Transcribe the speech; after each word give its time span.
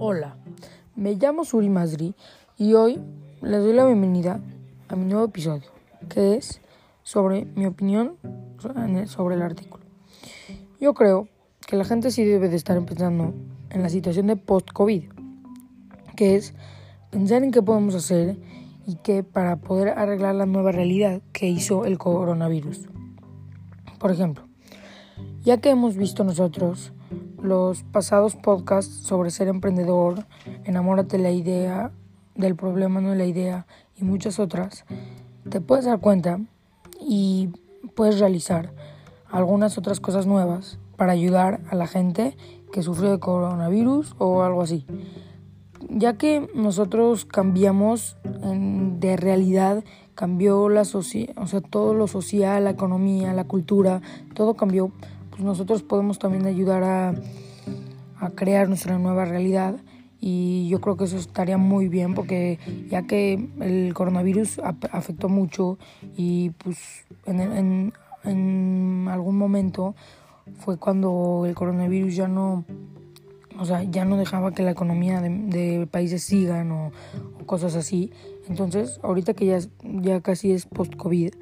Hola, 0.00 0.36
me 0.94 1.16
llamo 1.16 1.44
Suri 1.44 1.68
Masri 1.68 2.14
y 2.56 2.74
hoy 2.74 3.00
les 3.42 3.60
doy 3.60 3.72
la 3.72 3.84
bienvenida 3.84 4.40
a 4.86 4.94
mi 4.94 5.06
nuevo 5.06 5.24
episodio, 5.24 5.68
que 6.08 6.36
es 6.36 6.60
sobre 7.02 7.46
mi 7.56 7.66
opinión 7.66 8.14
sobre 9.06 9.34
el 9.34 9.42
artículo. 9.42 9.82
Yo 10.80 10.94
creo 10.94 11.26
que 11.66 11.74
la 11.74 11.84
gente 11.84 12.12
sí 12.12 12.24
debe 12.24 12.48
de 12.48 12.54
estar 12.54 12.80
pensando 12.84 13.34
en 13.70 13.82
la 13.82 13.88
situación 13.88 14.28
de 14.28 14.36
post-COVID, 14.36 15.02
que 16.14 16.36
es 16.36 16.54
pensar 17.10 17.42
en 17.42 17.50
qué 17.50 17.60
podemos 17.60 17.96
hacer 17.96 18.36
y 18.86 18.94
qué 19.02 19.24
para 19.24 19.56
poder 19.56 19.88
arreglar 19.88 20.36
la 20.36 20.46
nueva 20.46 20.70
realidad 20.70 21.22
que 21.32 21.48
hizo 21.48 21.84
el 21.86 21.98
coronavirus. 21.98 22.88
Por 23.98 24.12
ejemplo, 24.12 24.44
ya 25.42 25.56
que 25.56 25.70
hemos 25.70 25.96
visto 25.96 26.22
nosotros 26.22 26.92
los 27.40 27.82
pasados 27.84 28.36
podcasts 28.36 28.94
sobre 29.06 29.30
ser 29.30 29.48
emprendedor, 29.48 30.26
enamórate 30.64 31.16
de 31.16 31.22
la 31.22 31.30
idea, 31.30 31.92
del 32.34 32.56
problema 32.56 33.00
no 33.00 33.10
de 33.10 33.16
la 33.16 33.26
idea 33.26 33.66
y 33.96 34.04
muchas 34.04 34.38
otras, 34.38 34.84
te 35.48 35.60
puedes 35.60 35.84
dar 35.84 36.00
cuenta 36.00 36.40
y 37.00 37.50
puedes 37.94 38.18
realizar 38.18 38.72
algunas 39.30 39.78
otras 39.78 40.00
cosas 40.00 40.26
nuevas 40.26 40.78
para 40.96 41.12
ayudar 41.12 41.60
a 41.70 41.74
la 41.74 41.86
gente 41.86 42.36
que 42.72 42.82
sufrió 42.82 43.10
de 43.10 43.18
coronavirus 43.18 44.14
o 44.18 44.42
algo 44.42 44.62
así. 44.62 44.84
Ya 45.90 46.18
que 46.18 46.48
nosotros 46.54 47.24
cambiamos 47.24 48.16
de 48.24 49.16
realidad, 49.16 49.84
cambió 50.14 50.68
la 50.68 50.82
o 50.82 51.02
sea, 51.02 51.60
todo 51.60 51.94
lo 51.94 52.08
social, 52.08 52.64
la 52.64 52.70
economía, 52.70 53.32
la 53.32 53.44
cultura, 53.44 54.02
todo 54.34 54.54
cambió 54.54 54.90
pues 55.38 55.46
nosotros 55.46 55.84
podemos 55.84 56.18
también 56.18 56.46
ayudar 56.46 56.82
a, 56.82 57.14
crear 58.34 58.66
nuestra 58.66 58.98
nueva 58.98 59.24
realidad 59.24 59.76
y 60.20 60.68
yo 60.68 60.80
creo 60.80 60.96
que 60.96 61.04
eso 61.04 61.16
estaría 61.16 61.56
muy 61.56 61.88
bien 61.88 62.14
porque 62.14 62.58
ya 62.90 63.06
que 63.06 63.48
el 63.60 63.94
coronavirus 63.94 64.58
afectó 64.90 65.28
mucho 65.28 65.78
y 66.16 66.50
pues 66.50 67.06
en, 67.26 67.40
en, 67.40 67.92
en, 68.24 69.06
algún 69.08 69.38
momento 69.38 69.94
fue 70.58 70.76
cuando 70.76 71.44
el 71.46 71.54
coronavirus 71.54 72.16
ya 72.16 72.26
no 72.26 72.64
o 73.56 73.64
sea 73.64 73.84
ya 73.84 74.04
no 74.04 74.16
dejaba 74.16 74.50
que 74.50 74.64
la 74.64 74.72
economía 74.72 75.20
de, 75.20 75.86
países 75.88 76.24
sigan 76.24 76.72
o, 76.72 76.90
cosas 77.46 77.76
así. 77.76 78.10
Entonces 78.48 78.98
ahorita 79.04 79.34
que 79.34 79.46
ya, 79.46 79.60
ya 79.84 80.20
casi 80.20 80.50
es 80.50 80.66
post 80.66 80.96
covid 80.96 81.34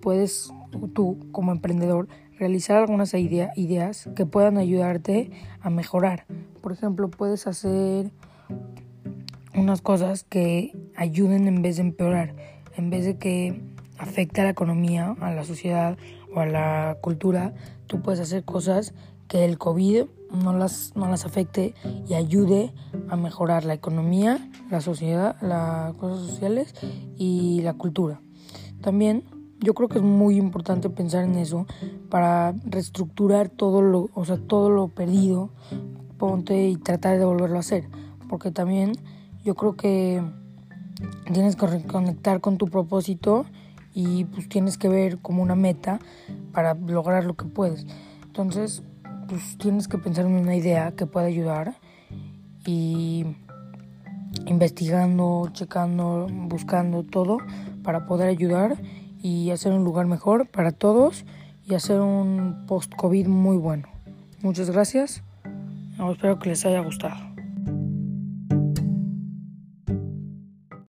puedes 0.00 0.52
tú 0.94 1.18
como 1.32 1.52
emprendedor 1.52 2.08
realizar 2.38 2.78
algunas 2.78 3.14
ideas 3.14 4.08
que 4.16 4.26
puedan 4.26 4.56
ayudarte 4.58 5.30
a 5.60 5.70
mejorar. 5.70 6.26
Por 6.60 6.72
ejemplo, 6.72 7.10
puedes 7.10 7.46
hacer 7.46 8.10
unas 9.54 9.82
cosas 9.82 10.24
que 10.24 10.76
ayuden 10.96 11.46
en 11.46 11.62
vez 11.62 11.76
de 11.76 11.82
empeorar, 11.82 12.34
en 12.76 12.90
vez 12.90 13.04
de 13.04 13.18
que 13.18 13.60
afecte 13.98 14.40
a 14.40 14.44
la 14.44 14.50
economía, 14.50 15.14
a 15.20 15.32
la 15.32 15.44
sociedad 15.44 15.96
o 16.34 16.40
a 16.40 16.46
la 16.46 16.98
cultura, 17.00 17.54
tú 17.86 18.02
puedes 18.02 18.20
hacer 18.20 18.44
cosas 18.44 18.94
que 19.28 19.44
el 19.44 19.58
COVID 19.58 20.04
no 20.32 20.52
las, 20.56 20.92
no 20.96 21.08
las 21.08 21.24
afecte 21.24 21.74
y 22.08 22.14
ayude 22.14 22.72
a 23.08 23.16
mejorar 23.16 23.64
la 23.64 23.74
economía, 23.74 24.50
la 24.70 24.80
sociedad, 24.80 25.36
las 25.40 25.94
cosas 25.94 26.26
sociales 26.26 26.74
y 27.16 27.60
la 27.62 27.74
cultura. 27.74 28.20
También 28.80 29.24
yo 29.62 29.74
creo 29.74 29.88
que 29.88 29.98
es 29.98 30.04
muy 30.04 30.36
importante 30.36 30.90
pensar 30.90 31.24
en 31.24 31.36
eso 31.36 31.66
para 32.10 32.52
reestructurar 32.64 33.48
todo 33.48 33.80
lo, 33.80 34.10
o 34.14 34.24
sea, 34.24 34.36
todo 34.36 34.70
lo 34.70 34.88
perdido, 34.88 35.50
ponte 36.18 36.68
y 36.68 36.76
tratar 36.76 37.18
de 37.18 37.24
volverlo 37.24 37.56
a 37.56 37.60
hacer, 37.60 37.88
porque 38.28 38.50
también 38.50 38.92
yo 39.44 39.54
creo 39.54 39.76
que 39.76 40.22
tienes 41.32 41.56
que 41.56 41.66
reconectar 41.66 42.40
con 42.40 42.58
tu 42.58 42.66
propósito 42.66 43.46
y 43.94 44.24
pues 44.24 44.48
tienes 44.48 44.78
que 44.78 44.88
ver 44.88 45.18
como 45.18 45.42
una 45.42 45.54
meta 45.54 46.00
para 46.52 46.74
lograr 46.74 47.24
lo 47.24 47.34
que 47.34 47.44
puedes. 47.44 47.86
Entonces, 48.24 48.82
pues 49.28 49.56
tienes 49.58 49.88
que 49.88 49.98
pensar 49.98 50.26
en 50.26 50.32
una 50.32 50.56
idea 50.56 50.92
que 50.92 51.06
pueda 51.06 51.26
ayudar 51.26 51.76
y 52.66 53.26
investigando, 54.46 55.48
checando, 55.52 56.26
buscando 56.30 57.02
todo 57.02 57.38
para 57.82 58.06
poder 58.06 58.28
ayudar 58.28 58.76
y 59.22 59.50
hacer 59.50 59.72
un 59.72 59.84
lugar 59.84 60.06
mejor 60.06 60.46
para 60.46 60.72
todos 60.72 61.24
y 61.64 61.74
hacer 61.74 62.00
un 62.00 62.64
post-COVID 62.66 63.28
muy 63.28 63.56
bueno. 63.56 63.88
Muchas 64.42 64.70
gracias. 64.70 65.22
Espero 66.10 66.38
que 66.38 66.48
les 66.48 66.66
haya 66.66 66.80
gustado. 66.80 67.31